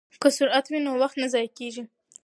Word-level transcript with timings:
که 0.21 0.29
سرعت 0.37 0.65
وي 0.69 0.79
نو 0.85 0.91
وخت 1.01 1.15
نه 1.21 1.27
ضایع 1.33 1.51
کیږي. 1.57 1.83